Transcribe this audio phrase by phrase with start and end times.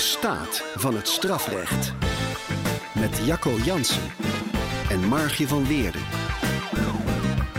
[0.00, 1.92] staat van het strafrecht.
[2.94, 4.12] Met Jacco Jansen
[4.90, 6.02] en Margie van Weerden.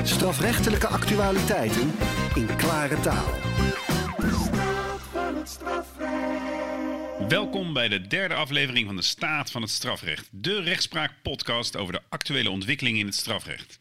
[0.04, 1.92] Strafrechtelijke actualiteiten
[2.36, 3.30] in klare taal.
[7.28, 10.30] Welkom bij de derde aflevering van de Staat van het Strafrecht.
[10.32, 13.81] De rechtspraak-podcast over de actuele ontwikkelingen in het strafrecht.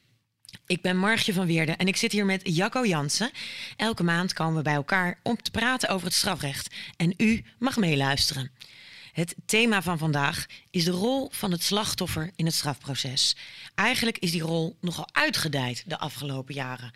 [0.70, 3.30] Ik ben Margje van Weerden en ik zit hier met Jacco Jansen.
[3.76, 6.74] Elke maand komen we bij elkaar om te praten over het strafrecht.
[6.96, 8.50] En u mag meeluisteren.
[9.12, 13.36] Het thema van vandaag is de rol van het slachtoffer in het strafproces.
[13.74, 16.92] Eigenlijk is die rol nogal uitgedijd de afgelopen jaren.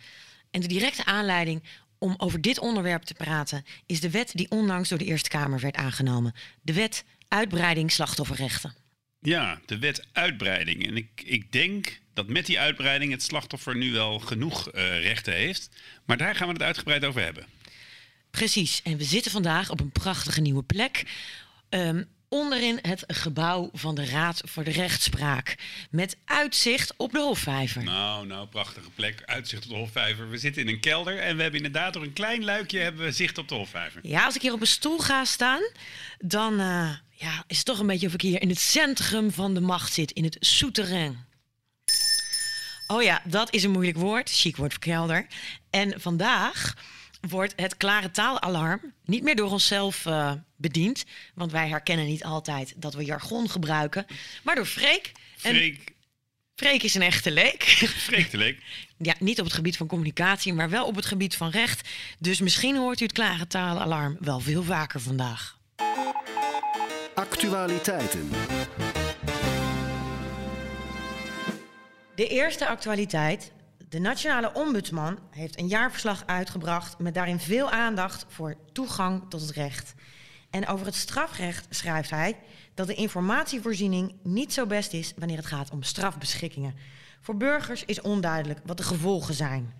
[0.50, 1.62] En de directe aanleiding
[1.98, 5.60] om over dit onderwerp te praten is de wet die onlangs door de Eerste Kamer
[5.60, 6.34] werd aangenomen.
[6.62, 8.83] De wet uitbreiding slachtofferrechten.
[9.24, 10.86] Ja, de wet uitbreiding.
[10.86, 15.32] En ik, ik denk dat met die uitbreiding het slachtoffer nu wel genoeg eh, rechten
[15.32, 15.70] heeft.
[16.04, 17.46] Maar daar gaan we het uitgebreid over hebben.
[18.30, 21.04] Precies, en we zitten vandaag op een prachtige nieuwe plek.
[21.68, 22.02] Ehm,
[22.34, 25.54] onderin het gebouw van de Raad voor de Rechtspraak.
[25.90, 27.82] Met uitzicht op de Hofvijver.
[27.82, 29.22] Nou, nou, prachtige plek.
[29.24, 30.30] Uitzicht op de Hofvijver.
[30.30, 33.12] We zitten in een kelder en we hebben inderdaad door een klein luikje hebben we
[33.12, 34.00] zicht op de Hofvijver.
[34.02, 35.62] Ja, als ik hier op een stoel ga staan,
[36.18, 39.54] dan eh, ja, is het toch een beetje of ik hier in het centrum van
[39.54, 40.10] de macht zit.
[40.10, 41.18] In het souterrain.
[42.86, 44.30] Oh ja, dat is een moeilijk woord.
[44.30, 45.26] Chic woord voor kelder.
[45.70, 46.74] En vandaag
[47.20, 51.04] wordt het klare taalalarm niet meer door onszelf eh, bediend.
[51.34, 54.06] Want wij herkennen niet altijd dat we jargon gebruiken.
[54.42, 55.12] Maar door Freek.
[55.42, 55.94] En Freek,
[56.54, 57.62] Freek is een echte leek.
[57.96, 58.58] Freek de Leek.
[58.98, 61.88] ja, niet op het gebied van communicatie, maar wel op het gebied van recht.
[62.18, 65.58] Dus misschien hoort u het klare taalalarm wel veel vaker vandaag.
[67.14, 68.30] Actualiteiten.
[72.14, 73.52] De eerste actualiteit.
[73.94, 79.50] De Nationale Ombudsman heeft een jaarverslag uitgebracht met daarin veel aandacht voor toegang tot het
[79.50, 79.94] recht.
[80.50, 82.36] En over het strafrecht schrijft hij
[82.74, 86.74] dat de informatievoorziening niet zo best is wanneer het gaat om strafbeschikkingen.
[87.20, 89.72] Voor burgers is onduidelijk wat de gevolgen zijn.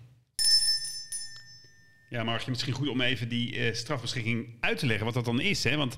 [2.09, 5.25] Ja, maar je misschien goed om even die eh, strafbeschikking uit te leggen, wat dat
[5.25, 5.63] dan is.
[5.63, 5.75] Hè?
[5.75, 5.97] Want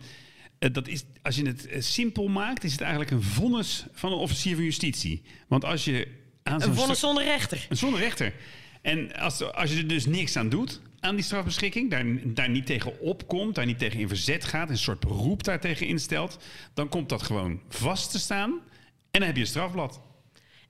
[0.60, 4.12] eh, dat is, als je het eh, simpel maakt, is het eigenlijk een vonnis van
[4.12, 5.24] een officier van justitie.
[5.48, 7.66] Want als je aan Een vonnis zonder rechter.
[7.70, 8.34] Een zonder rechter.
[8.82, 12.66] En als, als je er dus niks aan doet, aan die strafbeschikking, daar, daar niet
[12.66, 16.38] tegen opkomt, daar niet tegen in verzet gaat, een soort beroep daartegen instelt,
[16.74, 18.52] dan komt dat gewoon vast te staan
[19.12, 20.02] en dan heb je een strafblad.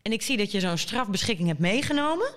[0.01, 2.35] En ik zie dat je zo'n strafbeschikking hebt meegenomen.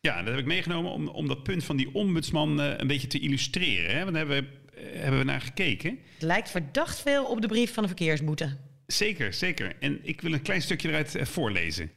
[0.00, 3.06] Ja, dat heb ik meegenomen om, om dat punt van die ombudsman eh, een beetje
[3.06, 3.96] te illustreren.
[3.96, 4.02] Hè?
[4.02, 5.98] Want daar hebben we, eh, hebben we naar gekeken.
[6.12, 8.56] Het lijkt verdacht veel op de brief van de verkeersboete.
[8.86, 9.72] Zeker, zeker.
[9.80, 11.90] En ik wil een klein stukje eruit eh, voorlezen.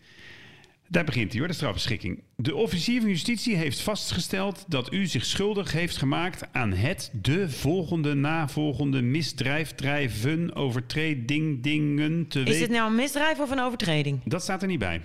[0.89, 2.23] Daar begint hij hoor, de strafbeschikking.
[2.35, 7.49] De officier van justitie heeft vastgesteld dat u zich schuldig heeft gemaakt aan het de
[7.49, 14.19] volgende navolgende misdrijf, drijven, overtreding, dingen te Is dit nou een misdrijf of een overtreding?
[14.25, 15.01] Dat staat er niet bij.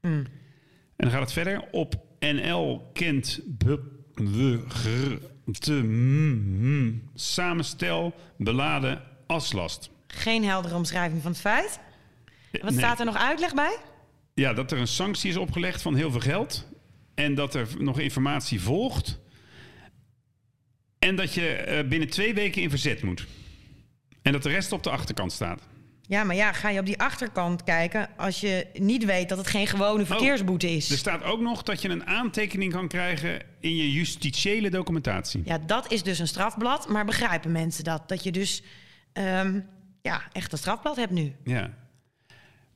[0.00, 0.26] En
[0.96, 1.64] dan gaat het verder.
[1.70, 3.82] Op NL kent be,
[4.14, 5.14] we, gr,
[5.58, 9.90] te, mm, mm, samenstel, beladen, aslast.
[10.06, 11.80] Geen heldere omschrijving van het feit.
[12.52, 12.72] Wat Nee.
[12.78, 13.76] staat er nog uitleg bij?
[14.34, 16.68] Ja, dat er een sanctie is opgelegd van heel veel geld.
[17.14, 19.20] En dat er nog informatie volgt.
[20.98, 23.26] En dat je eh, binnen twee weken in verzet moet.
[24.22, 25.68] En dat de rest op de achterkant staat.
[26.10, 29.46] Ja, maar ja, ga je op die achterkant kijken als je niet weet dat het
[29.46, 30.90] geen gewone verkeersboete is.
[30.90, 35.42] Er staat ook nog dat je een aantekening kan krijgen in je justitiële documentatie.
[35.44, 36.88] Ja, dat is dus een strafblad.
[36.88, 38.08] Maar begrijpen mensen dat?
[38.08, 38.62] Dat je dus
[39.12, 39.60] ehm,
[40.02, 41.34] ja, echt een strafblad hebt nu.
[41.44, 41.70] Ja.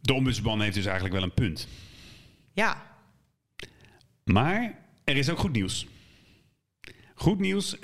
[0.04, 1.68] De ombudsman heeft dus eigenlijk wel een punt.
[2.52, 2.92] Ja,
[4.24, 5.86] Maar er is ook goed nieuws.
[7.14, 7.80] Goed nieuws, eh,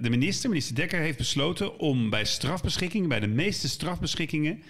[0.00, 4.62] de minister, minister Dekker, heeft besloten om bij strafbeschikking, bij de meeste strafbeschikkingen,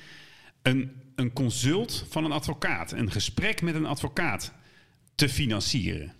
[0.62, 4.52] een, een consult van een advocaat, een gesprek met een advocaat
[5.14, 6.12] te financieren.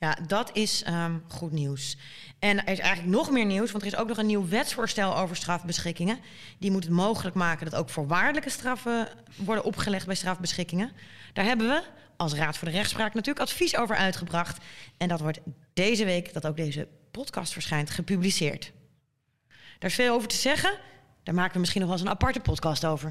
[0.00, 1.96] Ja dat is ehm, goed nieuws.
[2.38, 5.16] En er is eigenlijk nog meer nieuws, want er is ook nog een nieuw wetsvoorstel
[5.16, 6.18] over strafbeschikkingen.
[6.58, 10.90] Die moet het mogelijk maken dat ook voorwaardelijke straffen worden opgelegd bij strafbeschikkingen.
[11.32, 11.82] Daar hebben we
[12.16, 14.64] als Raad voor de Rechtspraak natuurlijk advies over uitgebracht.
[14.96, 15.40] En dat wordt
[15.72, 18.72] deze week, dat ook deze podcast verschijnt, gepubliceerd.
[19.78, 20.78] Daar is veel over te zeggen.
[21.22, 23.10] Daar maken we misschien nog wel eens een aparte podcast over.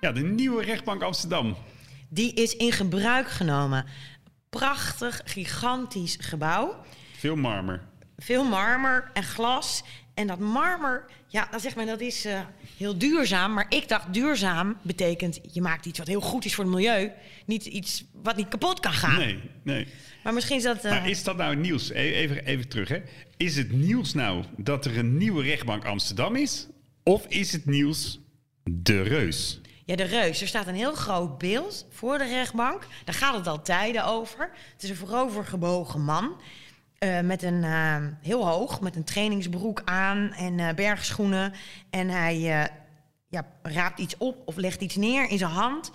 [0.00, 1.56] Ja, de nieuwe rechtbank Amsterdam.
[2.10, 3.84] Die is in gebruik genomen.
[4.50, 6.76] Prachtig, gigantisch gebouw.
[7.16, 7.80] Veel marmer.
[8.18, 9.82] Veel marmer en glas.
[10.14, 12.40] En dat marmer, ja, dan zegt men dat is eh,
[12.76, 13.52] heel duurzaam.
[13.52, 17.10] Maar ik dacht, duurzaam betekent je maakt iets wat heel goed is voor het milieu.
[17.46, 19.18] Niet iets wat niet kapot kan gaan.
[19.18, 19.86] Nee, nee.
[20.24, 20.84] Maar misschien is dat...
[20.84, 21.90] eh, Maar is dat nou nieuws?
[21.90, 23.02] E- Even, even terug, hè.
[23.36, 26.66] Is het nieuws nou dat er een nieuwe rechtbank Amsterdam is?
[27.02, 28.20] Of is het nieuws
[28.64, 29.59] de reus?
[29.90, 30.40] Ja, de reus.
[30.40, 32.86] Er staat een heel groot beeld voor de rechtbank.
[33.04, 34.50] Daar gaat het al tijden over.
[34.72, 36.40] Het is een voorovergebogen man.
[36.98, 41.52] eh, met een eh, heel hoog, met een trainingsbroek aan en eh, bergschoenen.
[41.90, 42.38] En hij
[43.28, 45.90] ja, raapt iets op of legt iets neer in zijn hand.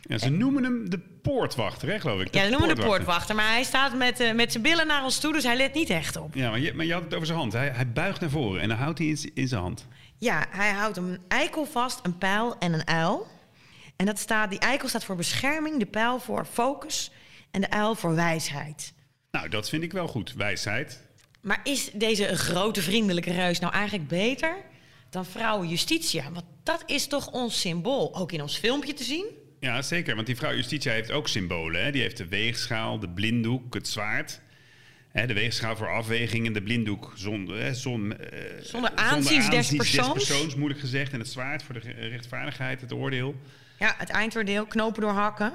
[0.00, 2.34] Ja, ze noemen hem de poortwachter, hè, geloof ik.
[2.34, 3.34] Ja, dat noemen we de poortwachter.
[3.34, 6.16] Maar hij staat met, met zijn billen naar ons toe, dus hij let niet echt
[6.16, 6.34] op.
[6.34, 7.52] Ja, maar je, maar je had het over zijn hand.
[7.52, 9.86] Hij, hij buigt naar voren en dan houdt hij z- in zijn hand.
[10.18, 13.26] Ja, hij houdt een eikel vast, een pijl en een uil.
[13.98, 17.10] En dat staat, die eikel staat voor bescherming, de pijl voor focus
[17.50, 18.92] en de uil voor wijsheid.
[19.30, 20.34] Nou, dat vind ik wel goed.
[20.34, 21.02] Wijsheid.
[21.40, 24.56] Maar is deze grote vriendelijke reus nou eigenlijk beter
[25.10, 26.32] dan vrouwen Justitia?
[26.32, 29.26] Want dat is toch ons symbool, ook in ons filmpje te zien?
[29.60, 30.14] Ja, zeker.
[30.14, 31.84] Want die vrouw Justitia heeft ook symbolen.
[31.84, 31.90] Hè?
[31.90, 34.40] Die heeft de weegschaal, de blinddoek, het zwaard.
[35.08, 40.12] Hè, de weegschaal voor afwegingen, de blinddoek zonder, hè, zon, eh, Zonder aanzien des persoons.
[40.12, 41.12] persoons, moeilijk gezegd.
[41.12, 43.34] En het zwaard voor de rechtvaardigheid, het oordeel.
[43.78, 45.52] Ja, het eindoordeel, knopen doorhakken.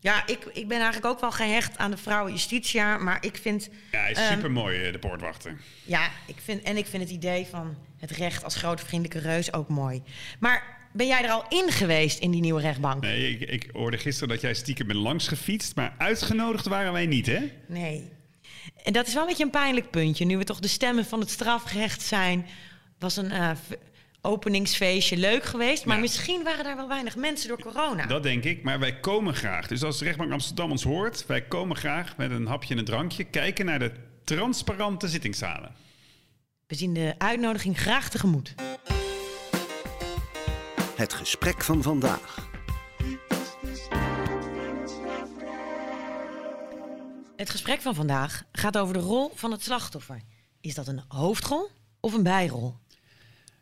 [0.00, 3.68] Ja, ik, ik ben eigenlijk ook wel gehecht aan de vrouwen Justitia, maar ik vind...
[3.90, 5.60] Ja, hij is Ehm, supermooi, eh, de poortwachter.
[5.84, 9.52] Ja, ik vind, en ik vind het idee van het recht als grote vriendelijke reus
[9.52, 10.02] ook mooi.
[10.38, 13.02] Maar ben jij er al in geweest in die nieuwe rechtbank?
[13.02, 17.06] Nee, ik, ik hoorde gisteren dat jij stiekem bent langs gefietst, maar uitgenodigd waren wij
[17.06, 17.52] niet, hè?
[17.68, 18.12] Nee.
[18.84, 20.24] En dat is wel een beetje een pijnlijk puntje.
[20.24, 22.46] Nu we toch de stemmen van het strafrecht zijn,
[22.98, 23.50] was een eh,
[24.26, 25.84] openingsfeestje leuk geweest.
[25.84, 26.02] Maar Ja.
[26.02, 28.06] misschien waren daar wel weinig mensen door corona.
[28.06, 29.66] Dat denk ik, maar wij komen graag.
[29.66, 32.84] Dus als de rechtbank Amsterdam ons hoort, wij komen graag met een hapje en een
[32.84, 33.92] drankje kijken naar de
[34.24, 35.74] transparante zittingszalen.
[36.66, 38.54] We zien de uitnodiging graag tegemoet.
[40.96, 42.44] Het gesprek van vandaag.
[47.36, 50.22] Het gesprek van vandaag gaat over de rol van het slachtoffer.
[50.60, 51.68] Is dat een hoofdrol
[52.00, 52.74] of een bijrol?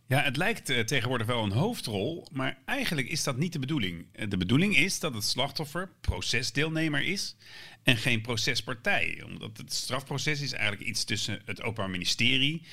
[0.07, 4.07] Ja, het lijkt eh, tegenwoordig wel een hoofdrol, maar eigenlijk is dat niet de bedoeling.
[4.13, 7.37] Eh, De bedoeling is dat het slachtoffer procesdeelnemer is
[7.83, 9.23] en geen procespartij.
[9.25, 12.67] Omdat het strafproces is eigenlijk iets tussen het Openbaar Ministerie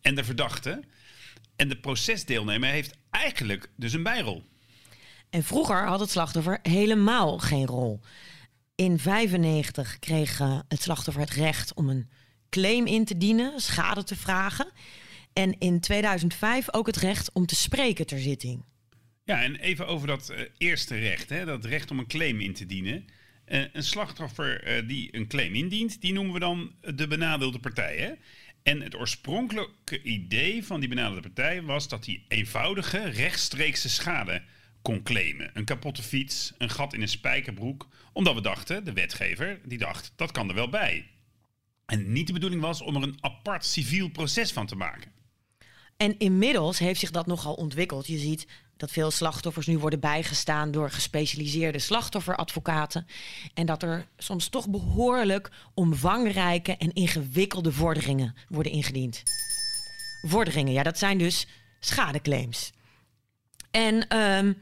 [0.00, 0.82] en de verdachte.
[1.56, 4.44] En de procesdeelnemer heeft eigenlijk dus een bijrol.
[5.30, 8.00] En vroeger had het slachtoffer helemaal geen rol.
[8.74, 12.08] In 95 kreeg eh, het slachtoffer het recht om een
[12.50, 14.72] claim in te dienen, schade te vragen.
[15.38, 18.64] En in 2005 ook het recht om te spreken ter zitting.
[19.24, 22.54] Ja, en even over dat eh, eerste recht, hè, dat recht om een claim in
[22.54, 23.04] te dienen.
[23.44, 27.96] Eh, een slachtoffer eh, die een claim indient, die noemen we dan de benadeelde partij.
[27.96, 28.12] Hè?
[28.62, 34.42] En het oorspronkelijke idee van die benadeelde partij was dat hij eenvoudige rechtstreekse schade
[34.82, 35.50] kon claimen.
[35.54, 37.88] Een kapotte fiets, een gat in een spijkerbroek.
[38.12, 41.06] Omdat we dachten, de wetgever, die dacht, dat kan er wel bij.
[41.86, 45.16] En niet de bedoeling was om er een apart civiel proces van te maken.
[45.98, 48.06] En inmiddels heeft zich dat nogal ontwikkeld.
[48.06, 48.46] Je ziet
[48.76, 53.06] dat veel slachtoffers nu worden bijgestaan door gespecialiseerde slachtofferadvocaten.
[53.54, 59.22] En dat er soms toch behoorlijk omvangrijke en ingewikkelde vorderingen worden ingediend.
[60.22, 61.46] Vorderingen, ja, dat zijn dus
[61.80, 62.72] schadeclaims.
[63.70, 64.52] En ehm,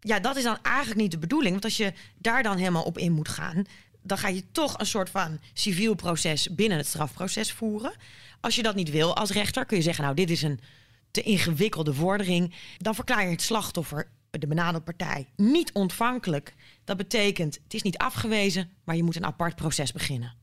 [0.00, 1.52] ja, dat is dan eigenlijk niet de bedoeling.
[1.52, 3.64] Want als je daar dan helemaal op in moet gaan,
[4.08, 7.92] dan ga je toch een soort van civiel proces binnen het strafproces voeren.
[8.40, 10.60] Als je dat niet wil als rechter, kun je zeggen: Nou, dit is een
[11.10, 12.54] te ingewikkelde vordering.
[12.76, 16.54] Dan verklaar je het slachtoffer, de benadeelde partij, niet ontvankelijk.
[16.84, 20.34] Dat betekent, het is niet afgewezen, maar je moet een apart proces beginnen.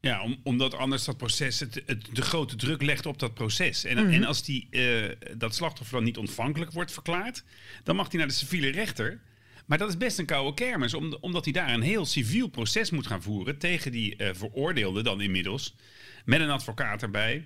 [0.00, 3.84] Ja, om, omdat anders dat proces het, het, de grote druk legt op dat proces.
[3.84, 4.12] En, Mhm.
[4.12, 7.44] en als die, eh, dat slachtoffer dan niet ontvankelijk wordt verklaard,
[7.84, 9.20] dan mag hij naar de civiele rechter.
[9.70, 12.90] Maar dat is best een koude kermis, om, omdat hij daar een heel civiel proces
[12.90, 15.76] moet gaan voeren tegen die eh, veroordeelde dan inmiddels,
[16.24, 17.44] met een advocaat erbij.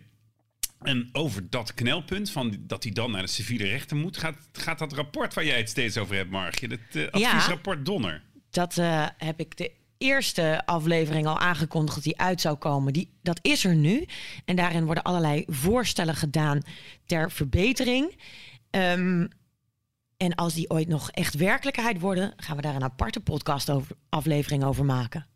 [0.81, 4.79] En over dat knelpunt, van dat hij dan naar de civiele rechter moet, gaat, gaat
[4.79, 6.81] dat rapport waar jij het steeds over hebt, Margje, het
[7.13, 7.29] eh, Ja.
[7.31, 8.23] adviesrapport Donner.
[8.51, 12.93] Dat eh, heb ik de eerste aflevering al aangekondigd dat die uit zou komen.
[12.93, 14.07] Die, dat is er nu.
[14.45, 16.63] En daarin worden allerlei voorstellen gedaan
[17.07, 18.17] ter verbetering.
[18.71, 19.27] Ehm,
[20.25, 23.97] en als die ooit nog echt werkelijkheid worden, gaan we daar een aparte podcast over,
[24.09, 25.27] aflevering over maken.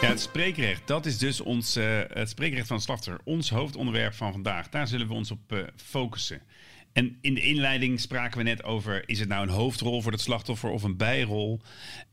[0.00, 4.32] Het spreekrecht, dat is dus ons, eh, het spreekrecht van het slachtoffer, ons hoofdonderwerp van
[4.32, 4.68] vandaag.
[4.68, 6.42] Daar zullen we ons op eh, focussen.
[6.92, 10.20] En in de inleiding spraken we net over, is het nou een hoofdrol voor het
[10.20, 11.60] slachtoffer of een bijrol?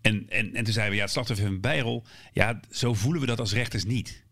[0.02, 2.04] En, en, en toen zeiden we, ja, het slachtoffer heeft een bijrol.
[2.34, 4.25] Ja, zo voelen we dat als rechters niet.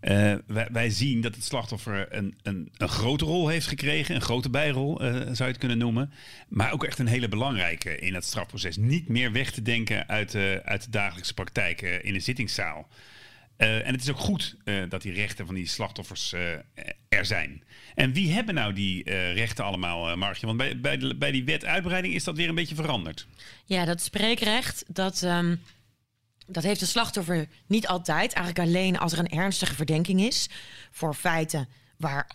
[0.00, 4.20] Uh, wij, wij, zien dat het slachtoffer een, een, een, grote rol heeft gekregen, een
[4.20, 6.12] grote bijrol uh, zou je het kunnen noemen.
[6.48, 8.76] Maar ook echt een hele belangrijke in het strafproces.
[8.76, 12.88] Niet meer weg te denken uit de, uit de dagelijkse praktijk in de zittingszaal.
[13.58, 14.56] Uh, en het is ook goed
[14.88, 16.34] dat die rechten van die slachtoffers
[17.08, 17.62] er zijn.
[17.94, 20.46] En wie hebben nou die rechten allemaal, Margje?
[20.46, 23.26] Want bij, bij, die wet uitbreiding is dat weer een beetje veranderd.
[23.64, 25.22] Ja, dat spreekrecht, dat...
[25.22, 25.60] Um
[26.48, 28.32] dat heeft de slachtoffer niet altijd.
[28.32, 30.48] Eigenlijk alleen als er een ernstige verdenking is
[30.90, 32.30] voor feiten waar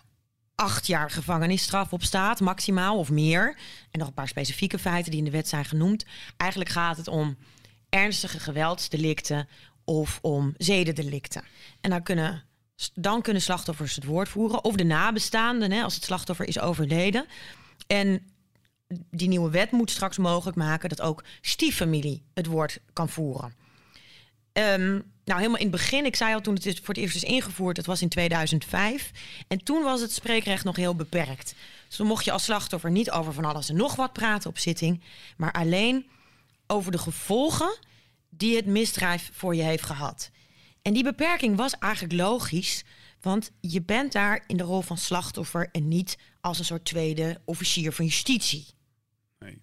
[0.55, 3.57] acht jaar gevangenisstraf op staat, maximaal of meer.
[3.91, 6.05] En nog een paar specifieke feiten die in de wet zijn genoemd.
[6.37, 7.37] Eigenlijk gaat het om
[7.89, 9.47] ernstige geweldsdelicten
[9.83, 11.43] of om zedendelicten.
[11.81, 12.43] En dan kunnen,
[12.93, 14.63] dan kunnen slachtoffers het woord voeren.
[14.63, 17.25] Of de nabestaanden, hè, als het slachtoffer is overleden.
[17.87, 18.21] En
[19.09, 23.62] die nieuwe wet moet straks mogelijk maken dat ook stieffamilie het woord kan voeren.
[24.53, 27.23] Um, nou, helemaal in het begin, ik zei al toen het voor het eerst is
[27.23, 29.11] ingevoerd, dat was in 2005.
[29.47, 31.55] En toen was het spreekrecht nog heel beperkt.
[31.87, 34.57] Dus dan mocht je als slachtoffer niet over van alles en nog wat praten op
[34.57, 35.03] zitting,
[35.37, 36.05] maar alleen
[36.67, 37.77] over de gevolgen
[38.29, 40.31] die het misdrijf voor je heeft gehad.
[40.81, 42.83] En die beperking was eigenlijk logisch,
[43.21, 47.41] want je bent daar in de rol van slachtoffer en niet als een soort tweede
[47.45, 48.65] officier van justitie.
[49.39, 49.61] Nee.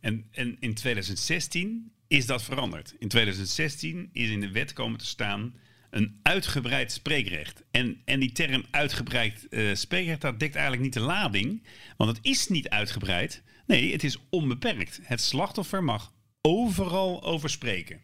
[0.00, 2.94] En, en in 2016 is dat veranderd.
[2.98, 5.54] In 2016 is in de wet komen te staan
[5.90, 7.62] een uitgebreid spreekrecht.
[7.70, 11.62] En, en die term uitgebreid uh, spreekrecht, dat dekt eigenlijk niet de lading.
[11.96, 13.42] Want het is niet uitgebreid.
[13.66, 15.00] Nee, het is onbeperkt.
[15.02, 18.00] Het slachtoffer mag overal over spreken.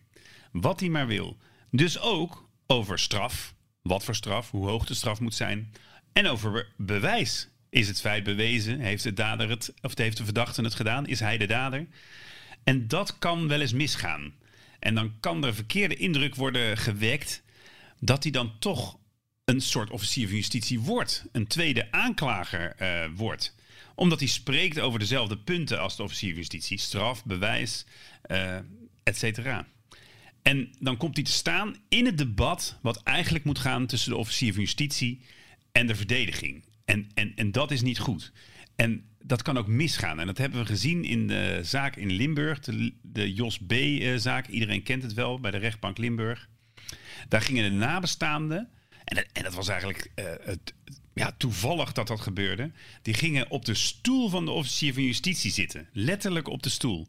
[0.53, 1.37] Wat hij maar wil.
[1.71, 3.55] Dus ook over straf.
[3.83, 5.73] Wat voor straf, hoe hoog de straf moet zijn.
[6.13, 7.49] En over bewijs.
[7.71, 8.81] Is het feit bewezen?
[8.81, 11.07] Heeft de dader het, of heeft de verdachte het gedaan?
[11.07, 11.87] Is hij de dader?
[12.65, 14.35] En dat kan wel eens misgaan.
[14.79, 17.43] En dan kan er verkeerde indruk worden gewekt
[18.01, 18.99] dat hij dan toch
[19.45, 21.27] een soort officier van justitie wordt.
[21.33, 23.55] Een tweede aanklager uh, wordt.
[23.95, 26.79] Omdat hij spreekt over dezelfde punten als de officier van justitie.
[26.79, 27.87] Straf, bewijs,
[28.31, 28.57] uh,
[29.03, 29.67] et cetera.
[30.43, 34.17] En dan komt hij te staan in het debat wat eigenlijk moet gaan tussen de
[34.17, 35.21] officier van justitie
[35.73, 36.65] en de verdediging.
[36.85, 38.33] En, en, en dat is niet goed.
[38.77, 40.21] En dat kan ook misgaan.
[40.21, 42.61] En dat hebben we gezien in de zaak in Limburg,
[43.03, 44.47] de, Jos B-zaak.
[44.47, 46.49] Iedereen kent het wel bij de rechtbank Limburg.
[47.29, 48.69] Daar gingen de nabestaanden,
[49.05, 50.75] en dat, en dat was eigenlijk uh, het,
[51.15, 52.71] ja, toevallig dat dat gebeurde.
[53.03, 55.89] Die gingen op de stoel van de officier van justitie zitten.
[55.93, 57.09] Letterlijk op de stoel.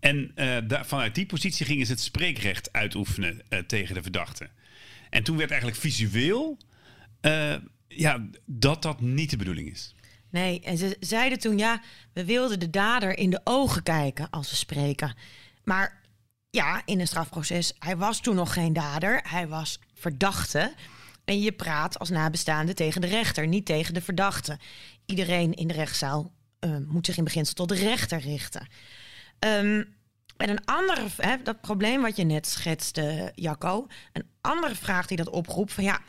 [0.00, 0.32] En
[0.66, 4.48] daar, vanuit die positie gingen ze het spreekrecht uitoefenen tegen de verdachte.
[5.10, 6.58] En toen werd eigenlijk visueel
[7.88, 9.94] ja, dat dat niet de bedoeling is.
[10.34, 11.80] Nee, en ze zeiden toen ja,
[12.12, 15.14] we wilden de dader in de ogen kijken als we spreken.
[15.64, 16.00] Maar
[16.50, 20.74] ja, in een strafproces, hij was toen nog geen dader, hij was verdachte.
[21.24, 24.58] En je praat als nabestaande tegen de rechter, niet tegen de verdachte.
[25.06, 28.68] Iedereen in de rechtszaal uh, moet zich in beginsel tot de rechter richten.
[29.38, 29.94] Um,
[30.36, 35.16] en een andere, hè, dat probleem wat je net schetste, Jacco, een andere vraag die
[35.16, 36.00] dat oproept van ja,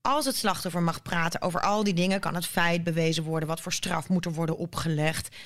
[0.00, 3.60] als het slachtoffer mag praten over al die dingen, kan het feit bewezen worden, wat
[3.60, 5.36] voor straf moet er worden opgelegd.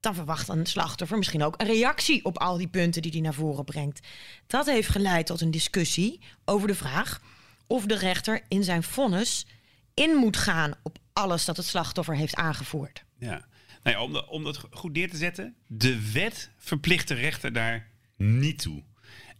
[0.00, 3.34] Dan verwacht een slachtoffer misschien ook een reactie op al die punten die hij naar
[3.34, 4.06] voren brengt.
[4.46, 7.20] Dat heeft geleid tot een discussie over de vraag
[7.66, 9.46] of de rechter in zijn vonnis
[9.94, 13.04] in moet gaan op alles dat het slachtoffer heeft aangevoerd.
[13.18, 13.46] Ja,
[13.82, 17.90] nou ja, om, om dat goed neer te zetten, de wet verplicht de rechter daar
[18.16, 18.82] niet toe.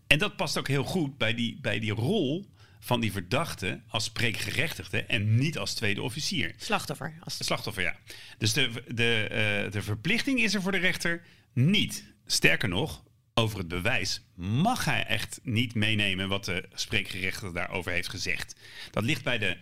[0.07, 2.52] En dat past ook heel goed bij die, bij die rol
[2.85, 6.55] van die verdachte als spreekgerechtigde en niet als tweede officier.
[6.57, 7.15] Slachtoffer.
[7.21, 7.45] Als...
[7.45, 7.97] Slachtoffer, ja.
[8.39, 9.29] Dus de, de,
[9.65, 11.23] uh, de verplichting is er voor de rechter
[11.53, 12.05] niet.
[12.27, 13.03] Sterker nog,
[13.35, 18.57] over het bewijs mag hij echt niet meenemen wat de spreekgerechtigde daarover heeft gezegd.
[18.91, 19.57] Dat ligt bij de,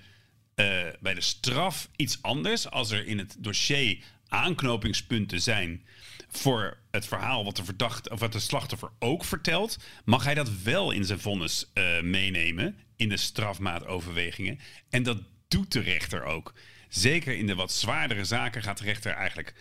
[0.55, 2.71] uh, bij de straf iets anders.
[2.71, 5.85] Als er in het dossier aanknopingspunten zijn
[6.29, 10.63] voor het verhaal wat de verdachte of wat de slachtoffer ook vertelt, mag hij dat
[10.63, 14.59] wel in zijn vonnis uh, meenemen in de strafmaatoverwegingen.
[14.91, 16.55] En dat doet de rechter ook.
[16.89, 19.55] Zeker in de wat zwaardere zaken gaat de rechter eigenlijk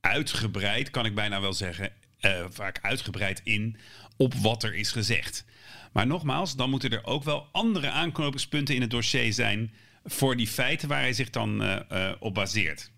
[0.00, 3.76] uitgebreid, kan ik bijna wel zeggen, uh, vaak uitgebreid in
[4.16, 5.44] op wat er is gezegd.
[5.92, 9.74] Maar nogmaals, dan moeten er ook wel andere aanknopingspunten in het dossier zijn
[10.04, 12.90] voor die feiten waar hij zich dan uh, uh, op baseert.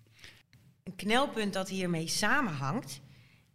[0.84, 3.00] Een knelpunt dat hiermee samenhangt,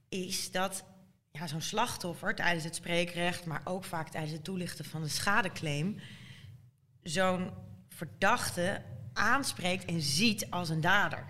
[0.09, 0.85] is dat
[1.31, 5.99] ja, zo'n slachtoffer tijdens het spreekrecht, maar ook vaak tijdens het toelichten van de schadeclaim,
[7.03, 7.51] zo'n
[7.89, 8.81] verdachte
[9.13, 11.25] aanspreekt en ziet als een dader.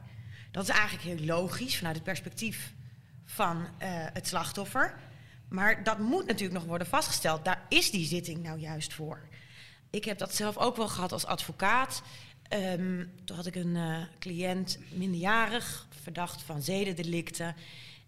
[0.52, 2.74] Dat is eigenlijk heel logisch vanuit het perspectief
[3.26, 3.68] van uh,
[4.14, 5.00] het slachtoffer.
[5.50, 7.46] Maar dat moet natuurlijk nog worden vastgesteld.
[7.46, 9.28] Daar is die zitting nou juist voor.
[9.90, 12.02] ik heb dat zelf ook wel gehad als advocaat.
[12.44, 17.56] Ehm, toen had ik een uh, cliënt minderjarig, verdacht van zedendelicten.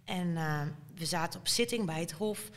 [0.05, 0.61] En uh,
[0.95, 2.49] we zaten op zitting bij het Hof.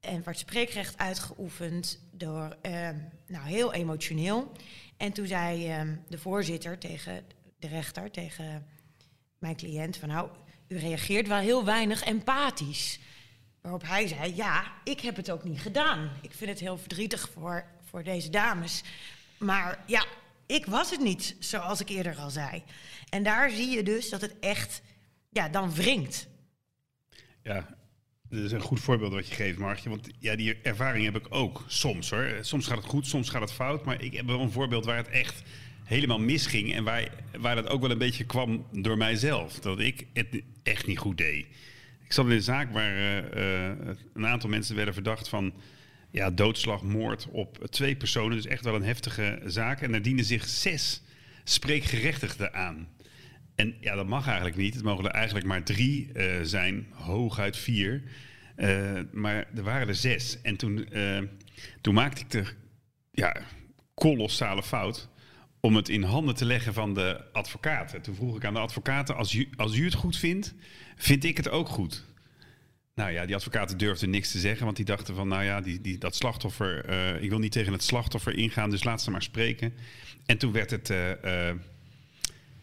[0.00, 2.88] En werd spreekrecht uitgeoefend door, uh,
[3.26, 4.52] nou heel emotioneel.
[4.96, 7.24] En toen zei ehm, de voorzitter tegen
[7.58, 8.66] de rechter, tegen
[9.38, 10.30] mijn cliënt, van nou,
[10.68, 12.98] u reageert wel heel weinig empathisch.
[13.60, 16.10] Waarop hij zei, ja, ik heb het ook niet gedaan.
[16.20, 18.82] Ik vind het heel verdrietig voor, voor deze dames.
[19.38, 20.06] Maar ja,
[20.46, 22.62] ik was het niet, zoals ik eerder al zei.
[23.08, 24.82] En daar zie je dus dat het echt,
[25.30, 26.26] ja, dan wringt.
[27.42, 27.77] Ja,
[28.30, 29.88] dat is een goed voorbeeld wat je geeft, Margje.
[29.88, 32.38] Want ja, die ervaring heb ik ook soms hoor.
[32.40, 33.84] Soms gaat het goed, soms gaat het fout.
[33.84, 35.42] Maar ik heb wel een voorbeeld waar het echt
[35.84, 36.74] helemaal misging.
[36.74, 37.08] En waar,
[37.38, 39.58] waar dat ook wel een beetje kwam door mijzelf.
[39.58, 41.46] Dat ik het echt niet goed deed.
[42.04, 42.94] Ik zat in een zaak waar
[43.36, 43.70] uh,
[44.14, 45.52] een aantal mensen werden verdacht van
[46.10, 48.36] ja, doodslag, moord op twee personen.
[48.36, 49.80] Dus echt wel een heftige zaak.
[49.80, 51.02] En daar dienen zich zes
[51.44, 52.88] spreekgerechtigden aan.
[53.58, 54.74] En ja, dat mag eigenlijk niet.
[54.74, 58.02] Het mogen er eigenlijk maar drie uh, zijn, hooguit vier.
[58.56, 60.40] Uh, maar er waren er zes.
[60.42, 61.22] En toen, uh,
[61.80, 62.44] toen maakte ik de
[63.10, 63.36] ja,
[63.94, 65.08] kolossale fout
[65.60, 68.02] om het in handen te leggen van de advocaten.
[68.02, 70.54] Toen vroeg ik aan de advocaten, als u, als u het goed vindt,
[70.96, 72.04] vind ik het ook goed.
[72.94, 75.80] Nou ja, die advocaten durfden niks te zeggen, want die dachten van, nou ja, die,
[75.80, 76.88] die, dat slachtoffer,
[77.22, 79.74] ik wil niet tegen het slachtoffer ingaan, dus laat ze maar spreken.
[80.26, 80.92] En toen werd het,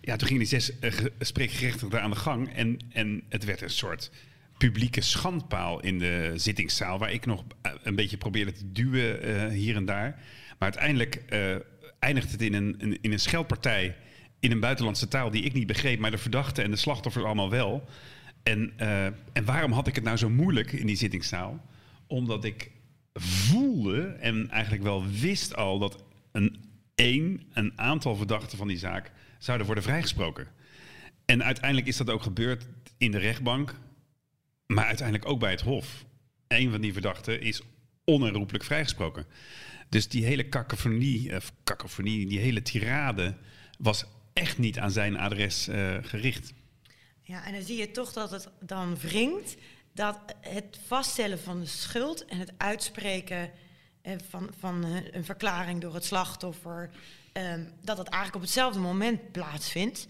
[0.06, 0.72] ja, toen gingen die zes
[1.20, 4.12] spreekgerechtigden aan de gang en, en het werd een soort
[4.58, 7.44] publieke schandpaal in de zittingszaal, waar ik nog
[7.84, 10.24] een beetje probeerde te duwen hier en daar.
[10.60, 11.22] Maar uiteindelijk
[12.00, 13.96] eindigt het in een, in een scheldpartij
[14.40, 17.50] in een buitenlandse taal die ik niet begreep, maar de verdachten en de slachtoffers allemaal
[17.50, 17.90] wel.
[18.44, 21.66] En, uh, en waarom had ik het nou zo moeilijk in die zittingszaal?
[22.08, 22.72] Omdat ik
[23.14, 26.64] voelde en eigenlijk wel wist al dat een
[27.54, 29.12] een aantal verdachten van die zaak
[29.46, 30.48] zouden worden vrijgesproken.
[31.26, 33.76] En uiteindelijk is dat ook gebeurd in de rechtbank,
[34.66, 36.06] maar uiteindelijk ook bij het Hof.
[36.48, 37.62] Een van die verdachten is
[38.04, 39.26] onherroepelijk vrijgesproken.
[39.90, 43.36] Dus die hele kakofonie, of kakofonie, die hele tirade
[43.78, 46.54] was echt niet aan zijn adres uh, gericht.
[47.22, 49.56] Ja, en dan zie je toch dat het dan wringt
[49.94, 53.52] dat het vaststellen van de schuld en het uitspreken
[54.30, 56.90] van, van een verklaring door het slachtoffer,
[57.38, 60.08] um, dat het eigenlijk op hetzelfde moment plaatsvindt.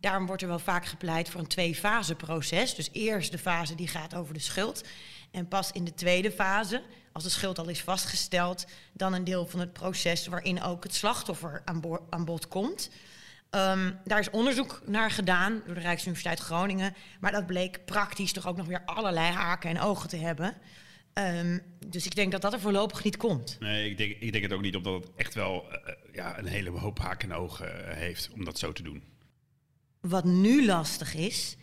[0.00, 2.74] Daarom wordt er wel vaak gepleit voor een twee-fase proces.
[2.74, 4.84] Dus eerst de fase die gaat over de schuld.
[5.30, 9.46] En pas in de tweede fase, als de schuld al is vastgesteld, dan een deel
[9.46, 11.62] van het proces waarin ook het slachtoffer
[12.10, 12.90] aan, bod komt.
[13.50, 16.94] Um, daar is onderzoek naar gedaan door de Rijksuniversiteit Groningen.
[17.20, 20.56] Maar dat bleek praktisch toch ook nog weer allerlei haken en ogen te hebben.
[21.18, 23.56] Um, dus ik denk dat dat er voorlopig niet komt.
[23.60, 26.46] Nee, ik denk, ik denk het ook niet, omdat het echt wel uh, ja, een
[26.46, 29.02] hele hoop haken en ogen uh, heeft om dat zo te doen.
[30.00, 31.56] Wat nu lastig is,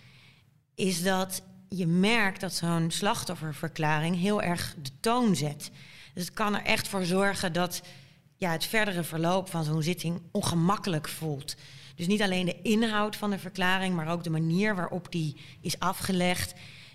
[0.75, 5.71] is dat je merkt dat zo'n slachtofferverklaring heel erg de toon zet.
[6.13, 7.81] Dus het kan er echt voor zorgen dat
[8.37, 11.55] ja, het verdere verloop van zo'n zitting ongemakkelijk voelt.
[11.95, 15.79] Dus niet alleen de inhoud van de verklaring, maar ook de manier waarop die is
[15.79, 16.53] afgelegd.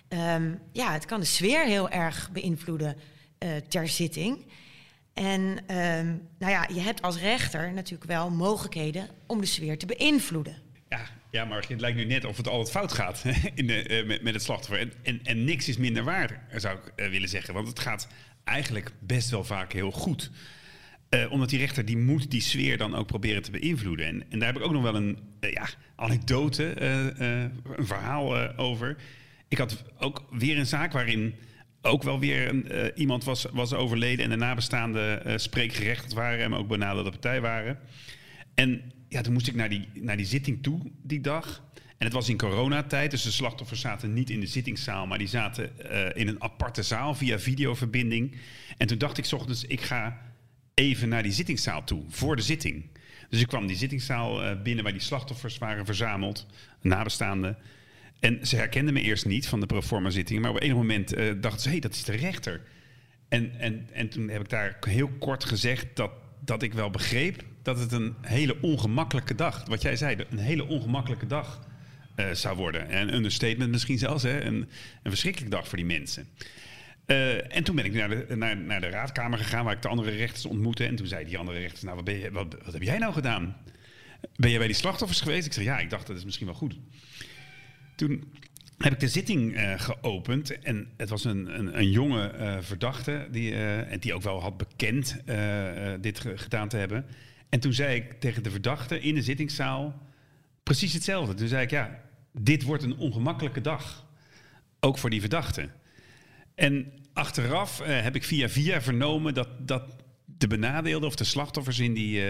[0.09, 2.97] Um, ja, het kan de sfeer heel erg beïnvloeden
[3.39, 4.47] uh, ter zitting.
[5.15, 9.87] En um, nou ja, je hebt als rechter natuurlijk wel mogelijkheden om de sfeer te
[9.87, 10.57] beïnvloeden.
[10.89, 14.07] Ja, ja, maar het lijkt nu net of het altijd fout gaat in de, uh,
[14.07, 14.81] met, met, het slachtoffer.
[14.81, 17.55] En, en, en, niks is minder waar, zou ik uh, willen zeggen.
[17.55, 18.09] Want het gaat
[18.45, 20.31] eigenlijk best wel vaak heel goed.
[21.31, 24.07] Omdat die rechter die moet die sfeer dan ook proberen te beïnvloeden.
[24.07, 28.97] En, en daar heb ik ook nog wel een ja, anekdote, een verhaal over.
[29.49, 31.35] Ik had ook weer een zaak waarin
[31.83, 34.25] ook wel weer een, iemand was, was overleden...
[34.25, 37.79] en de nabestaanden spreekgerechtigd waren en ook benaderde partij waren.
[38.55, 41.67] En ja, toen moest ik naar die, naar die zitting toe die dag...
[41.99, 45.27] En het was in coronatijd, dus de slachtoffers zaten niet in de zittingszaal, maar die
[45.27, 45.71] zaten
[46.15, 48.37] in een aparte zaal via videoverbinding.
[48.77, 50.21] En toen dacht ik s ochtends, ik ga
[50.75, 52.85] even naar die zittingszaal toe, voor de zitting.
[53.29, 56.47] Dus ik kwam die zittingszaal uh, binnen waar die slachtoffers waren verzameld,
[56.81, 57.57] nabestaanden.
[58.21, 61.33] En ze herkenden me eerst niet van de proforma zitting, maar op een moment uh,
[61.41, 62.61] dachten ze, hé, hey, dat is de rechter.
[63.29, 67.45] En, en, en toen heb ik daar heel kort gezegd dat, dat ik wel begreep
[67.63, 71.67] dat het een hele ongemakkelijke dag, wat jij zei, een hele ongemakkelijke dag
[72.17, 72.89] uh, zou worden.
[72.89, 74.55] En een understatement misschien zelfs, hè, een,
[75.03, 76.29] een verschrikkelijke dag voor die mensen.
[77.07, 79.89] Uh, en toen ben ik naar de, naar, naar de raadkamer gegaan, waar ik de
[79.89, 80.85] andere rechters ontmoette.
[80.85, 83.13] En toen zei die andere rechters, nou, wat, ben je, wat, wat heb jij nou
[83.13, 83.57] gedaan?
[84.37, 85.47] Ben je bij die slachtoffers geweest?
[85.47, 86.77] Ik zei, ja, ik dacht, dat is misschien wel goed.
[87.99, 88.33] Toen
[88.77, 90.59] heb ik de zitting eh, geopend.
[90.59, 94.41] En het was een, een, een jonge eh, verdachte die, eh, en die ook wel
[94.41, 95.17] had bekend
[96.01, 97.07] dit ge- gedaan te hebben.
[97.49, 100.03] En toen zei ik tegen de verdachte in de zittingszaal
[100.63, 101.35] precies hetzelfde.
[101.35, 102.01] Toen zei ik, ja,
[102.33, 104.07] dit wordt een ongemakkelijke dag.
[104.81, 105.69] Ook voor die verdachte.
[106.55, 111.95] En achteraf heb ik via via vernomen dat, dat de benadeelden of de slachtoffers in
[111.95, 112.23] die,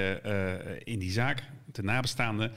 [0.84, 2.52] in die zaak, de nabestaanden,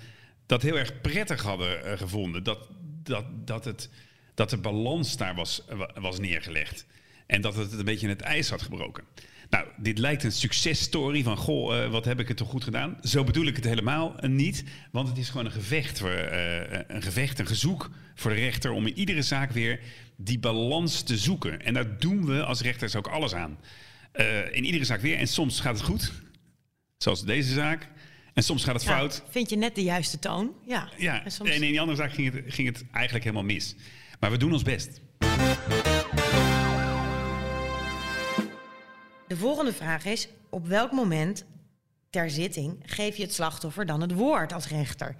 [0.46, 2.44] dat heel erg prettig hadden gevonden.
[2.44, 2.70] Dat,
[3.04, 3.90] dat, dat, het,
[4.34, 6.86] dat de balans daar was, wa- was neergelegd.
[7.26, 9.04] En dat het een beetje het ijs had gebroken.
[9.50, 12.98] Nou, dit lijkt een successtory van, goh, eh, wat heb ik het toch goed gedaan?
[13.02, 14.64] Zo bedoel ik het helemaal eh, niet.
[14.92, 18.72] Want het is gewoon een gevecht, eh, een gevecht, een gezoek voor de rechter...
[18.72, 19.80] om in iedere zaak weer
[20.16, 21.62] die balans te zoeken.
[21.62, 23.60] En daar doen we als rechters ook alles aan.
[24.52, 25.18] In iedere zaak weer.
[25.18, 26.12] En soms gaat het goed,
[26.98, 27.90] zoals deze zaak.
[28.34, 29.24] En soms gaat het Ja, fout.
[29.30, 30.54] vind je net de juiste toon?
[30.66, 30.90] Ja.
[30.98, 33.76] Ja, En soms- en in die andere zaak ging het, ging het eigenlijk helemaal mis.
[34.20, 35.02] Maar we doen ons best.
[39.28, 41.46] De volgende vraag is: op welk moment
[42.10, 45.16] ter zitting geef je het slachtoffer dan het woord als rechter?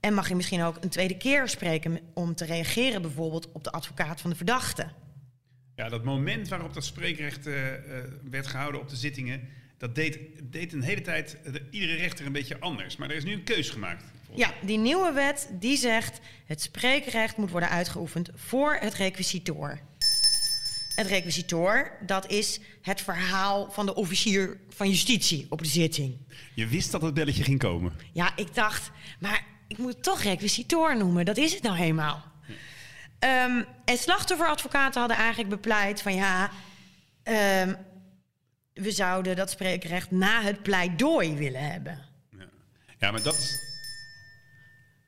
[0.00, 3.70] En mag je misschien ook een tweede keer spreken om te reageren, bijvoorbeeld op de
[3.70, 4.88] advocaat van de verdachte?
[5.74, 9.48] Ja, dat moment waarop dat spreekrecht eh, eh, werd gehouden op de zittingen...
[9.78, 12.96] dat deed, deed een hele tijd eh, de- iedere rechter een beetje anders.
[12.96, 14.04] Maar er is nu een keus gemaakt.
[14.34, 19.78] Ja, die nieuwe wet die zegt het spreekrecht moet worden uitgeoefend voor het requisitoor.
[20.94, 26.16] Het requisitoor, dat is het verhaal van de officier van justitie op de zitting.
[26.54, 27.92] Je wist dat het belletje ging komen.
[28.12, 31.24] Ja, ik dacht, maar ik moet het toch requisitoor noemen.
[31.24, 32.24] Dat is het nou helemaal.
[33.18, 36.50] Ehm, en slachtofferadvocaten hadden eigenlijk bepleit van ja,
[37.22, 37.74] ehm,
[38.78, 42.06] we zouden dat spreekrecht na het pleidooi willen hebben.
[42.98, 43.66] Ja, maar dat is...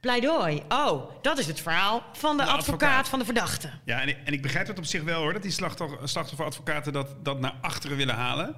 [0.01, 3.09] Pleidooi, oh, dat is het verhaal van de, De advocaat, advocaat.
[3.09, 3.71] van de verdachte.
[3.85, 6.93] Ja, en ik, en ik begrijp het op zich wel hoor, dat die slachtoffer, slachtofferadvocaten
[6.93, 8.57] dat, dat naar achteren willen halen.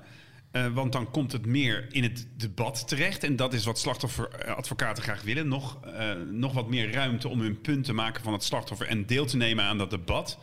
[0.50, 3.24] Eh, want dan komt het meer in het debat terecht.
[3.24, 5.48] En dat is wat slachtofferadvocaten graag willen.
[5.48, 9.06] Nog, eh, nog wat meer ruimte om hun punt te maken van het slachtoffer en
[9.06, 10.38] deel te nemen aan dat debat.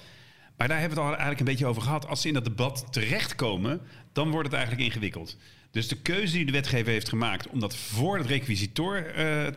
[0.60, 2.08] Maar daar hebben we het al eigenlijk een beetje over gehad.
[2.08, 5.38] Als ze in dat debat terechtkomen, dan wordt het eigenlijk ingewikkeld.
[5.72, 9.48] Dus de keuze die de wetgever heeft gemaakt om dat voor het requisitor eh,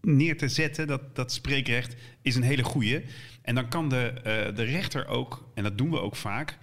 [0.00, 3.04] neer te zetten, dat, dat spreekrecht, is een hele goeie.
[3.42, 6.58] En dan kan de, eh, de rechter ook, en dat doen we ook vaak,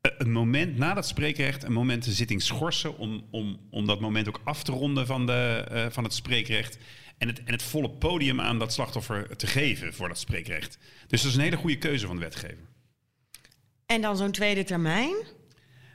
[0.00, 4.00] eh, een moment na dat spreekrecht, een moment de zitting schorsen om, om, om dat
[4.00, 6.78] moment ook af te ronden van, de, van het spreekrecht.
[7.18, 10.78] En het, en het volle podium aan dat slachtoffer te geven voor dat spreekrecht.
[11.06, 12.66] Dus dat is een hele goede keuze van de wetgever.
[13.86, 15.14] En dan zo'n tweede termijn.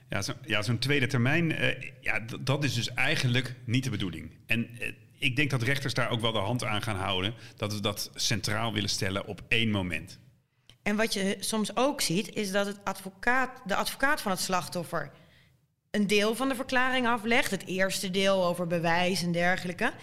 [0.10, 4.32] Ja, zo, ja zo'n tweede termijn, eh, ja, dat is dus eigenlijk niet de bedoeling.
[4.46, 7.34] En eh, ik denk dat rechters daar ook wel de hand aan gaan houden.
[7.56, 10.20] Dat we dat centraal willen stellen op één moment.
[10.84, 15.12] En wat je soms ook ziet, is dat het advocaat, de advocaat van het slachtoffer
[15.92, 17.52] een deel van de verklaring aflegt.
[17.52, 19.94] Het eerste deel over bewijs en dergelijke.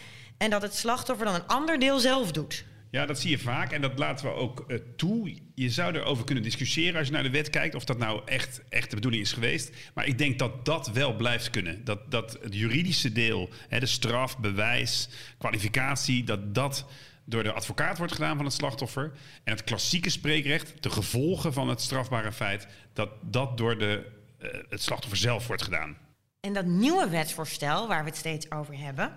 [0.40, 2.64] En dat het slachtoffer dan een ander deel zelf doet.
[2.90, 5.36] Ja, dat zie je vaak en dat laten we ook eh, toe.
[5.54, 8.60] Je zou erover kunnen discussiëren als je naar de wet kijkt of dat nou echt,
[8.68, 9.70] echt de bedoeling is geweest.
[9.94, 11.84] Maar ik denk dat dat wel blijft kunnen.
[11.84, 16.86] Dat, dat het juridische deel, hè, de straf, bewijs, kwalificatie, dat dat
[17.24, 19.12] door de advocaat wordt gedaan van het slachtoffer.
[19.44, 24.06] En het klassieke spreekrecht, de gevolgen van het strafbare feit, dat dat door de,
[24.38, 25.96] eh, het slachtoffer zelf wordt gedaan.
[26.40, 29.16] En dat nieuwe wetsvoorstel, waar we het steeds over hebben,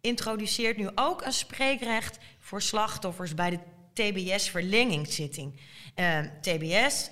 [0.00, 3.58] introduceert nu ook een spreekrecht voor slachtoffers bij de
[3.92, 5.60] TBS-verlengingszitting.
[5.94, 7.10] Eh, TBS,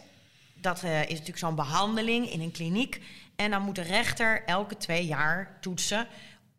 [0.55, 3.01] dat eh, is natuurlijk zo'n behandeling in een kliniek.
[3.37, 6.07] En dan moet de rechter elke twee jaar toetsen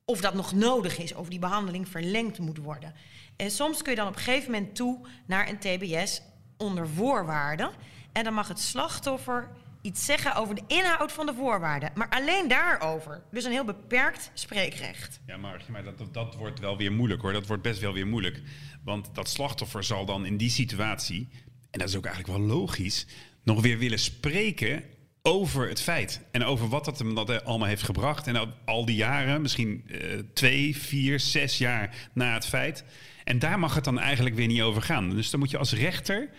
[0.05, 2.93] of dat nog nodig is, of die behandeling verlengd moet worden.
[3.35, 6.21] En soms kun je dan op een gegeven moment toe naar een TBS
[6.57, 7.71] onder voorwaarden.
[8.11, 9.49] En dan mag het slachtoffer
[9.87, 11.91] iets zeggen over de inhoud van de voorwaarden.
[11.95, 13.23] Maar alleen daarover.
[13.31, 15.19] Dus een heel beperkt spreekrecht.
[15.25, 17.33] Ja, maar, maar dat, dat, wordt wel weer moeilijk hoor.
[17.33, 18.41] Dat wordt best wel weer moeilijk.
[18.83, 21.29] Want dat slachtoffer zal dan in die situatie,
[21.71, 23.07] en dat is ook eigenlijk wel logisch,
[23.43, 24.83] nog weer willen spreken
[25.21, 26.21] over het feit.
[26.31, 28.27] En over wat dat hem dat allemaal heeft gebracht.
[28.27, 29.99] En al, al die jaren, misschien eh,
[30.33, 32.83] twee, vier, zes jaar na het feit.
[33.23, 35.09] En daar mag het dan eigenlijk weer niet over gaan.
[35.09, 36.29] Dus dan moet je als rechter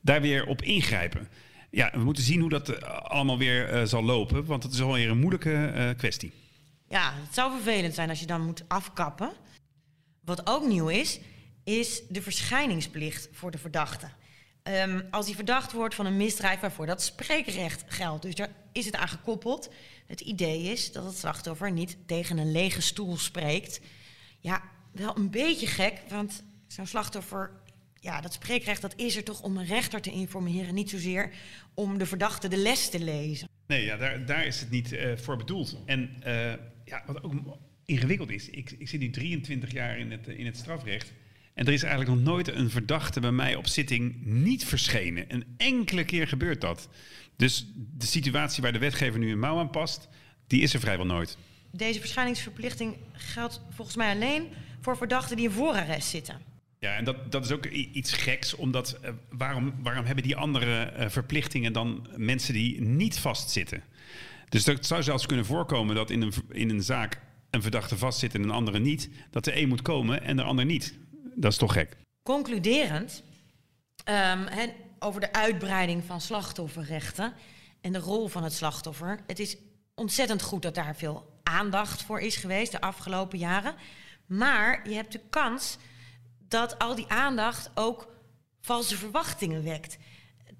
[0.00, 1.28] daar weer op ingrijpen.
[1.70, 4.44] Ja, we moeten zien hoe dat eh, allemaal weer eh, zal lopen.
[4.44, 6.32] Want het is alweer een moeilijke eh, kwestie.
[6.88, 9.32] Ja, het zou vervelend zijn als je dan moet afkappen.
[10.24, 11.20] Wat ook nieuw is,
[11.64, 14.08] is de verschijningsplicht voor de verdachte.
[14.62, 18.22] Ehm, als hij verdacht wordt van een misdrijf waarvoor dat spreekrecht geldt.
[18.22, 19.70] Dus daar is het aan gekoppeld.
[20.06, 23.80] Het idee is dat het slachtoffer niet tegen een lege stoel spreekt.
[24.38, 27.50] Ja, wel een beetje gek, want zo'n slachtoffer
[28.00, 31.30] ja, dat spreekrecht dat is er toch om een rechter te informeren, niet zozeer
[31.74, 33.48] om de verdachte de les te lezen.
[33.66, 35.76] Nee, ja, daar, daar is het niet uh, voor bedoeld.
[35.86, 36.52] En uh,
[36.84, 37.34] ja, wat ook
[37.84, 41.12] ingewikkeld is, ik, ik zit nu 23 jaar in het, in het strafrecht.
[41.54, 45.24] En er is eigenlijk nog nooit een verdachte bij mij op zitting niet verschenen.
[45.28, 46.88] Een enkele keer gebeurt dat.
[47.36, 50.08] Dus de situatie waar de wetgever nu een mouw aan past,
[50.46, 51.38] die is er vrijwel nooit.
[51.72, 54.48] Deze verschijningsverplichting geldt volgens mij alleen
[54.80, 56.47] voor verdachten die in voorarrest zitten.
[56.80, 60.92] Ja, en dat, dat is ook iets geks, omdat uh, waarom, waarom hebben die andere
[60.98, 63.82] uh, verplichtingen dan mensen die niet vastzitten?
[64.48, 68.34] Dus dat zou zelfs kunnen voorkomen dat in een, in een zaak een verdachte vastzit
[68.34, 70.98] en een andere niet, dat de een moet komen en de ander niet.
[71.34, 71.96] Dat is toch gek?
[72.22, 73.22] Concluderend,
[74.04, 74.46] um,
[74.98, 77.32] over de uitbreiding van slachtofferrechten
[77.80, 79.20] en de rol van het slachtoffer.
[79.26, 79.56] Het is
[79.94, 83.74] ontzettend goed dat daar veel aandacht voor is geweest de afgelopen jaren.
[84.26, 85.76] Maar je hebt de kans
[86.48, 88.08] dat al die aandacht ook
[88.60, 89.98] valse verwachtingen wekt.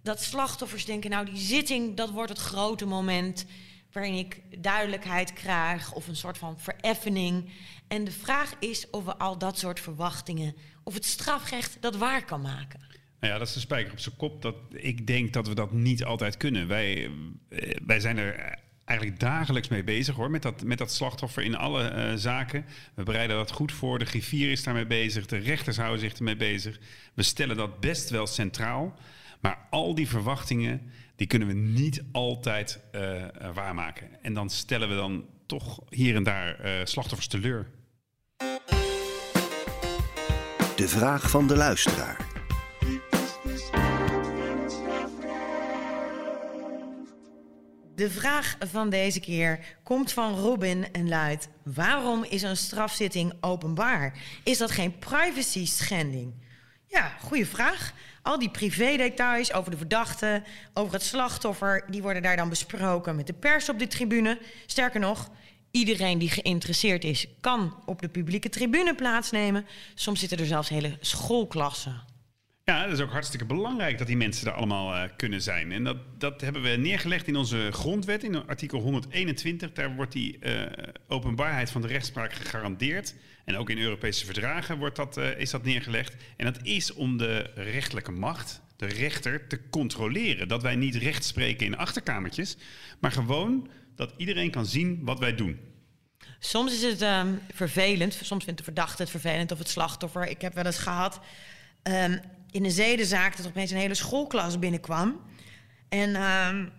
[0.03, 3.47] Dat slachtoffers denken, nou die zitting, dat wordt het grote moment
[3.93, 7.51] waarin ik duidelijkheid krijg of een soort van vereffening.
[7.89, 12.25] En de vraag is of we al dat soort verwachtingen, of het strafrecht dat waar
[12.25, 12.81] kan maken.
[13.21, 14.43] Nou ja, dat is de spijker op zijn kop.
[14.43, 16.69] Dat, ik denk dat we dat niet altijd kunnen.
[16.69, 17.11] Wij,
[17.49, 21.57] eh, wij zijn er eigenlijk dagelijks mee bezig hoor, met dat, met dat slachtoffer in
[21.57, 22.65] alle uh, zaken.
[22.95, 23.99] We bereiden dat goed voor.
[23.99, 25.27] De griffier is daarmee bezig.
[25.27, 26.79] De rechters houden zich ermee bezig.
[27.15, 28.99] We stellen dat best wel centraal.
[29.41, 33.25] Maar al die verwachtingen, die kunnen we niet altijd uh,
[33.55, 34.23] waarmaken.
[34.23, 37.67] En dan stellen we dan toch hier en daar uh, slachtoffers teleur.
[40.77, 42.28] De vraag van de luisteraar.
[47.99, 54.19] De vraag van deze keer komt van Robin en luidt: Waarom is een strafzitting openbaar?
[54.45, 56.35] Is dat geen privacy schending?
[56.87, 57.93] Ja, goede vraag.
[58.23, 60.43] Al die privédetails over de verdachte,
[60.75, 64.39] over het slachtoffer, die worden daar dan besproken met de pers op de tribune.
[64.67, 65.31] Sterker nog,
[65.71, 69.67] iedereen die geïnteresseerd is, kan op de publieke tribune plaatsnemen.
[69.95, 72.18] Soms zitten er zelfs hele schoolklassen.
[72.69, 75.73] Ja, dat is ook hartstikke belangrijk dat die mensen er allemaal uh, kunnen zijn.
[75.73, 79.73] En dat, dat hebben we neergelegd in onze grondwet, in artikel 121.
[79.73, 80.63] Daar wordt die uh,
[81.07, 83.15] openbaarheid van de rechtspraak gegarandeerd.
[83.45, 86.17] En ook in Europese verdragen wordt dat, uh, is dat neergelegd.
[86.37, 90.49] En dat is om de rechterlijke macht, de rechter, te controleren.
[90.49, 92.57] Dat wij niet recht spreken in achterkamertjes,
[92.99, 95.59] maar gewoon dat iedereen kan zien wat wij doen.
[96.39, 100.29] Soms is het um, vervelend, soms vindt de verdachte het vervelend of het slachtoffer.
[100.29, 101.21] Ik heb wel eens gehad
[101.83, 102.21] um,
[102.51, 105.21] in een zedenzaak dat opeens een hele schoolklas binnenkwam.
[105.89, 106.71] En um,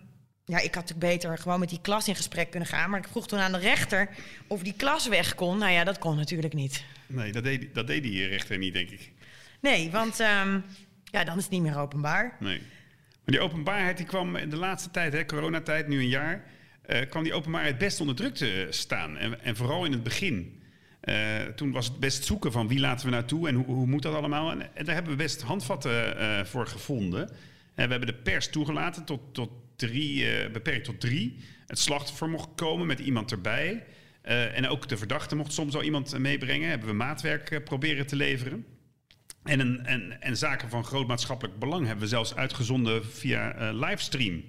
[0.44, 2.90] ja, ik had natuurlijk beter gewoon met die klas in gesprek kunnen gaan.
[2.90, 4.08] Maar ik vroeg toen aan de rechter
[4.46, 5.58] of die klas weg kon.
[5.58, 6.84] Nou ja, dat kon natuurlijk niet.
[7.06, 9.12] Nee, dat deed, dat deed die rechter niet, denk ik.
[9.60, 10.64] Nee, want um,
[11.04, 12.36] ja, dan is het niet meer openbaar.
[12.40, 12.58] Nee.
[12.58, 16.44] Maar die openbaarheid die kwam in de laatste tijd, hè, coronatijd, nu een jaar...
[16.86, 19.16] Uh, kwam die openbaarheid best onder druk te staan.
[19.16, 20.59] En, en vooral in het begin.
[21.04, 24.02] Uh, toen was het best zoeken van wie laten we naartoe en hoe, hoe moet
[24.02, 24.50] dat allemaal.
[24.50, 27.28] En, daar hebben we best handvatten uh, voor gevonden.
[27.74, 31.36] En we hebben de pers toegelaten tot, tot drie, beperkt tot drie.
[31.66, 33.84] Het slachtoffer mocht komen met iemand erbij.
[34.22, 36.68] en ook de verdachte mocht soms al iemand meebrengen.
[36.68, 38.64] Hebben we maatwerk proberen te leveren.
[39.44, 44.42] En, een, en, en zaken van groot maatschappelijk belang hebben we zelfs uitgezonden via livestream.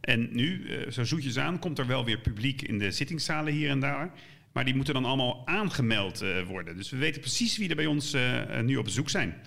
[0.00, 3.80] En nu, zo zoetjes aan, komt er wel weer publiek in de zittingszalen hier en
[3.80, 4.12] daar.
[4.52, 6.76] Maar die moeten dan allemaal aangemeld uh, worden.
[6.76, 9.40] Dus we weten precies wie er bij ons uh, nu op bezoek zijn.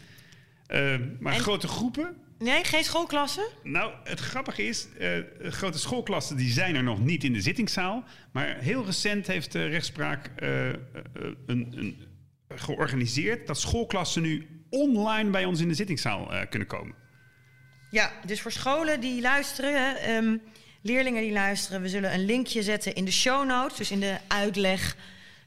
[0.68, 1.40] Uh, maar en...
[1.40, 2.16] grote groepen.
[2.40, 3.48] Nee, geen schoolklassen?
[3.64, 4.88] Nou, het grappige is,
[5.40, 8.04] grote schoolklassen die zijn er nog niet in de zittingszaal.
[8.32, 10.78] Maar heel recent heeft de rechtspraak een,
[11.46, 11.98] een,
[12.48, 16.96] georganiseerd dat schoolklassen nu online bij ons in de zittingszaal kunnen komen.
[17.92, 20.10] Ja, dus voor scholen die luisteren.
[20.10, 20.42] Um
[20.86, 24.18] leerlingen die luisteren, we zullen een linkje zetten in de show notes, dus in de
[24.28, 24.96] uitleg,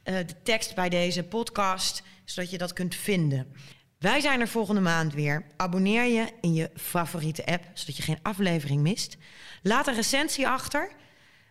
[0.04, 3.52] uh, de tekst bij deze podcast, zodat je dat kunt vinden.
[3.98, 5.46] Wij zijn er volgende maand weer.
[5.56, 9.16] Abonneer je in je favoriete app, zodat je geen aflevering mist.
[9.62, 10.90] Laat een recensie achter.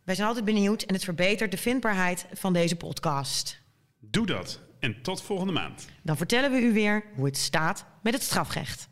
[0.04, 3.62] Wij zijn altijd benieuwd en het verbetert de vindbaarheid van deze podcast.
[4.00, 5.86] Doe dat en tot volgende maand.
[6.02, 8.88] Dan vertellen we u weer hoe het staat met het strafrecht.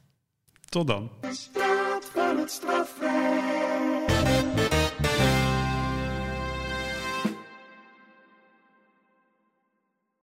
[0.69, 1.11] Tot dan.
[1.21, 3.64] De straat van het strafrecht.